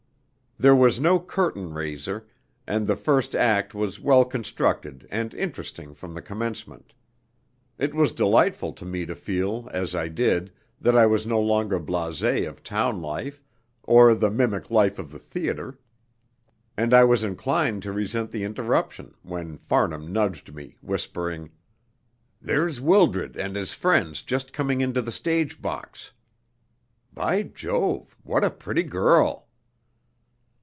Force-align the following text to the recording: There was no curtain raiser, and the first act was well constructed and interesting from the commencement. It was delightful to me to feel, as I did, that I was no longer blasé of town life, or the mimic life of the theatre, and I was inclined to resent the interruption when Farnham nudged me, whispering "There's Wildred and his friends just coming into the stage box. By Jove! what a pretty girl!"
There 0.59 0.75
was 0.75 0.99
no 0.99 1.19
curtain 1.19 1.73
raiser, 1.73 2.27
and 2.67 2.85
the 2.85 2.95
first 2.95 3.33
act 3.33 3.73
was 3.73 3.99
well 3.99 4.23
constructed 4.23 5.07
and 5.09 5.33
interesting 5.33 5.95
from 5.95 6.13
the 6.13 6.21
commencement. 6.21 6.93
It 7.79 7.95
was 7.95 8.13
delightful 8.13 8.71
to 8.73 8.85
me 8.85 9.07
to 9.07 9.15
feel, 9.15 9.67
as 9.73 9.95
I 9.95 10.07
did, 10.07 10.53
that 10.79 10.95
I 10.95 11.07
was 11.07 11.25
no 11.25 11.41
longer 11.41 11.79
blasé 11.79 12.47
of 12.47 12.61
town 12.61 13.01
life, 13.01 13.43
or 13.81 14.13
the 14.13 14.29
mimic 14.29 14.69
life 14.69 14.99
of 14.99 15.09
the 15.09 15.17
theatre, 15.17 15.79
and 16.77 16.93
I 16.93 17.05
was 17.05 17.23
inclined 17.23 17.81
to 17.81 17.91
resent 17.91 18.29
the 18.29 18.43
interruption 18.43 19.15
when 19.23 19.57
Farnham 19.57 20.13
nudged 20.13 20.53
me, 20.53 20.77
whispering 20.83 21.49
"There's 22.39 22.79
Wildred 22.79 23.35
and 23.35 23.55
his 23.55 23.73
friends 23.73 24.21
just 24.21 24.53
coming 24.53 24.79
into 24.79 25.01
the 25.01 25.11
stage 25.11 25.59
box. 25.59 26.11
By 27.11 27.41
Jove! 27.41 28.15
what 28.21 28.43
a 28.43 28.51
pretty 28.51 28.83
girl!" 28.83 29.47